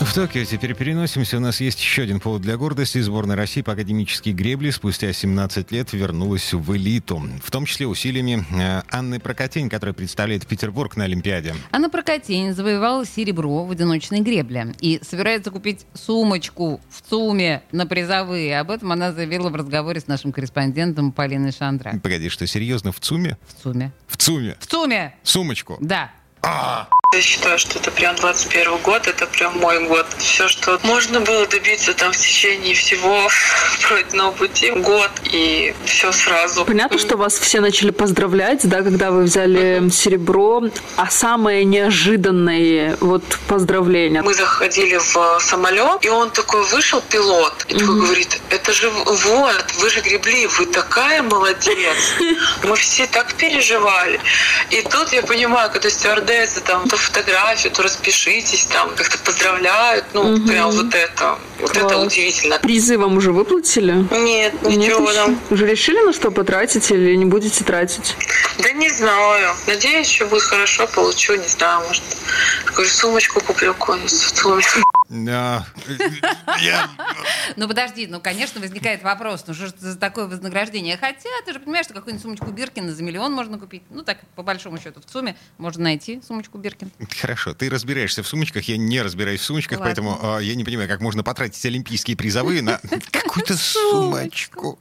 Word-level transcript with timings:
В 0.00 0.14
Токио 0.14 0.44
теперь 0.44 0.74
переносимся. 0.74 1.36
У 1.36 1.40
нас 1.40 1.60
есть 1.60 1.80
еще 1.80 2.02
один 2.02 2.18
повод 2.20 2.42
для 2.42 2.56
гордости. 2.56 3.00
Сборная 3.00 3.36
России 3.36 3.62
по 3.62 3.72
академической 3.72 4.32
гребле 4.32 4.72
спустя 4.72 5.12
17 5.12 5.70
лет 5.70 5.92
вернулась 5.92 6.52
в 6.52 6.76
элиту. 6.76 7.22
В 7.42 7.50
том 7.50 7.66
числе 7.66 7.86
усилиями 7.86 8.44
э, 8.52 8.82
Анны 8.90 9.20
Прокотень, 9.20 9.70
которая 9.70 9.94
представляет 9.94 10.46
Петербург 10.46 10.96
на 10.96 11.04
Олимпиаде. 11.04 11.54
Анна 11.70 11.88
Прокотень 11.88 12.52
завоевала 12.52 13.06
серебро 13.06 13.64
в 13.64 13.70
одиночной 13.70 14.20
гребле 14.20 14.74
и 14.80 15.00
собирается 15.02 15.50
купить 15.50 15.86
сумочку 15.94 16.80
в 16.90 17.08
ЦУМе 17.08 17.62
на 17.70 17.86
призовые. 17.86 18.58
Об 18.58 18.70
этом 18.70 18.92
она 18.92 19.12
заявила 19.12 19.50
в 19.50 19.54
разговоре 19.54 20.00
с 20.00 20.08
нашим 20.08 20.32
корреспондентом 20.32 21.12
Полиной 21.12 21.52
Шандра. 21.52 21.98
Погоди, 22.02 22.28
что, 22.28 22.46
серьезно, 22.46 22.92
в 22.92 23.00
ЦУМе? 23.00 23.38
В 23.46 23.62
ЦУМе. 23.62 23.92
В 24.08 24.16
ЦУМе? 24.16 24.56
В 24.58 24.66
ЦУМе! 24.66 25.14
Сумочку? 25.22 25.78
Да. 25.80 26.10
Я 27.14 27.20
считаю, 27.20 27.58
что 27.58 27.78
это 27.78 27.90
прям 27.90 28.16
21 28.16 28.78
год, 28.78 29.06
это 29.06 29.26
прям 29.26 29.58
мой 29.58 29.86
год. 29.86 30.06
Все, 30.16 30.48
что 30.48 30.80
можно 30.82 31.20
было 31.20 31.46
добиться 31.46 31.92
там 31.92 32.10
в 32.10 32.16
течение 32.16 32.74
всего 32.74 33.28
пройденного 33.86 34.30
пути, 34.32 34.70
год 34.70 35.10
и 35.24 35.74
все 35.84 36.10
сразу. 36.10 36.64
Понятно, 36.64 36.98
что 36.98 37.18
вас 37.18 37.38
все 37.38 37.60
начали 37.60 37.90
поздравлять, 37.90 38.66
да, 38.66 38.80
когда 38.80 39.10
вы 39.10 39.24
взяли 39.24 39.90
серебро, 39.90 40.62
а 40.96 41.10
самое 41.10 41.66
неожиданное 41.66 42.96
вот 43.00 43.22
поздравление. 43.46 44.22
Мы 44.22 44.32
заходили 44.32 44.96
в 44.96 45.38
самолет, 45.40 46.02
и 46.06 46.08
он 46.08 46.30
такой 46.30 46.64
вышел, 46.64 47.02
пилот, 47.02 47.66
и 47.68 47.74
такой 47.74 48.00
говорит, 48.00 48.40
это 48.48 48.72
же 48.72 48.88
вот, 48.88 49.64
вы 49.80 49.90
же 49.90 50.00
гребли, 50.00 50.46
вы 50.46 50.64
такая 50.64 51.22
молодец. 51.22 51.96
Мы 52.62 52.76
все 52.76 53.06
так 53.06 53.34
переживали. 53.34 54.20
И 54.70 54.82
тут 54.82 55.12
я 55.12 55.22
понимаю, 55.22 55.70
когда 55.70 55.90
стюардессы 55.90 56.60
там 56.60 56.88
то 56.88 56.96
фотографию, 57.02 57.72
то 57.72 57.82
распишитесь, 57.82 58.64
там 58.66 58.90
как-то 58.94 59.18
поздравляют, 59.18 60.04
ну, 60.12 60.24
Мгм. 60.24 60.46
прям 60.48 60.70
вот 60.70 60.94
это. 60.94 61.38
Вот 61.62 61.70
это 61.76 61.88
Класс. 61.88 62.06
удивительно. 62.12 62.58
Призы 62.58 62.98
вам 62.98 63.16
уже 63.16 63.32
выплатили? 63.32 63.92
Нет, 64.10 64.52
Нет 64.62 64.76
ничего 64.76 65.08
еще? 65.10 65.14
там. 65.14 65.40
Уже 65.50 65.66
решили, 65.66 66.04
на 66.04 66.12
что 66.12 66.30
потратить 66.30 66.90
или 66.90 67.14
не 67.14 67.24
будете 67.24 67.64
тратить? 67.64 68.16
Да 68.58 68.72
не 68.72 68.90
знаю. 68.90 69.54
Надеюсь, 69.66 70.08
что 70.10 70.26
будет 70.26 70.42
хорошо, 70.42 70.86
получу, 70.88 71.34
не 71.36 71.46
знаю, 71.48 71.86
может. 71.86 72.02
Какую 72.66 72.88
сумочку 72.88 73.40
куплю 73.40 73.72
какую-нибудь 73.74 74.10
ЦУМе. 74.10 74.62
Да. 75.08 75.66
Я- 76.60 76.88
Ну 77.56 77.68
подожди, 77.68 78.06
ну 78.06 78.18
конечно 78.18 78.60
возникает 78.62 79.02
вопрос, 79.02 79.44
ну 79.46 79.52
что 79.52 79.66
ж 79.66 79.70
это 79.70 79.92
за 79.92 79.98
такое 79.98 80.26
вознаграждение? 80.26 80.96
Хотя 80.96 81.28
ты 81.44 81.52
же 81.52 81.60
понимаешь, 81.60 81.84
что 81.84 81.92
какую-нибудь 81.94 82.22
сумочку 82.22 82.46
Биркина 82.46 82.94
за 82.94 83.02
миллион 83.02 83.32
можно 83.32 83.58
купить. 83.58 83.82
Ну 83.90 84.02
так, 84.02 84.18
по 84.36 84.42
большому 84.42 84.78
счету, 84.80 85.00
в 85.00 85.04
ЦУМе 85.04 85.36
можно 85.58 85.82
найти 85.84 86.22
сумочку 86.26 86.56
Биркин. 86.56 86.90
Хорошо, 87.20 87.52
ты 87.52 87.68
разбираешься 87.68 88.22
в 88.22 88.26
сумочках, 88.26 88.64
я 88.68 88.78
не 88.78 89.02
разбираюсь 89.02 89.40
в 89.40 89.44
сумочках, 89.44 89.80
Ладно. 89.80 89.86
поэтому 89.86 90.18
а, 90.36 90.38
я 90.40 90.54
не 90.54 90.64
понимаю, 90.64 90.88
как 90.88 91.00
можно 91.00 91.22
потратить 91.22 91.51
олимпийские 91.64 92.16
призовые 92.16 92.62
на 92.62 92.80
какую-то 93.10 93.56
сумочку. 93.56 94.78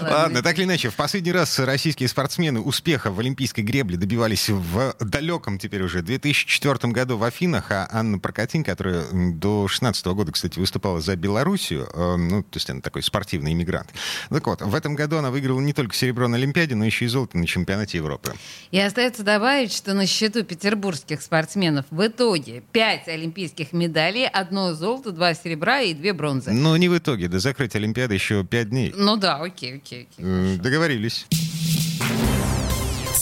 Ладно, 0.00 0.42
так 0.42 0.56
или 0.58 0.64
иначе, 0.64 0.88
в 0.90 0.94
последний 0.94 1.32
раз 1.32 1.58
российские 1.58 2.08
спортсмены 2.08 2.60
успеха 2.60 3.10
в 3.10 3.18
олимпийской 3.18 3.62
гребле 3.62 3.96
добивались 3.96 4.48
в 4.48 4.94
далеком 5.00 5.58
теперь 5.58 5.82
уже 5.82 6.02
2004 6.02 6.92
году 6.92 7.16
в 7.16 7.24
Афинах, 7.24 7.70
а 7.70 7.88
Анна 7.90 8.18
Прокатин, 8.18 8.64
которая 8.64 9.04
до 9.12 9.68
16 9.68 10.06
года, 10.06 10.32
кстати, 10.32 10.58
выступала 10.58 11.00
за 11.00 11.16
Белоруссию, 11.16 11.88
э, 11.92 12.16
ну, 12.16 12.42
то 12.42 12.56
есть 12.56 12.70
она 12.70 12.80
такой 12.80 13.02
спортивный 13.02 13.52
иммигрант. 13.52 13.90
Так 14.28 14.46
вот, 14.46 14.62
в 14.62 14.74
этом 14.74 14.94
году 14.94 15.16
она 15.16 15.30
выиграла 15.30 15.60
не 15.60 15.72
только 15.72 15.94
серебро 15.94 16.28
на 16.28 16.36
Олимпиаде, 16.36 16.74
но 16.74 16.84
еще 16.84 17.04
и 17.06 17.08
золото 17.08 17.38
на 17.38 17.46
чемпионате 17.46 17.98
Европы. 17.98 18.32
И 18.70 18.78
остается 18.78 19.22
добавить, 19.22 19.72
что 19.72 19.94
на 19.94 20.06
счету 20.06 20.44
петербургских 20.44 21.22
спортсменов 21.22 21.86
в 21.90 22.06
итоге 22.06 22.62
5 22.72 23.08
олимпийских 23.08 23.72
медалей, 23.72 24.26
одно 24.26 24.74
золото, 24.74 25.12
два 25.12 25.34
серебра 25.34 25.80
и 25.80 25.91
две 25.94 26.12
бронзы. 26.12 26.52
Но 26.52 26.76
не 26.76 26.88
в 26.88 26.96
итоге, 26.96 27.28
до 27.28 27.38
закрытия 27.38 27.80
Олимпиады 27.80 28.14
еще 28.14 28.44
5 28.44 28.70
дней. 28.70 28.94
Ну 28.96 29.16
да, 29.16 29.36
окей, 29.36 29.76
окей, 29.76 30.08
окей. 30.10 30.56
Договорились. 30.58 31.26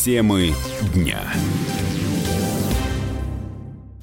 Темы 0.05 0.55
дня. 0.95 1.21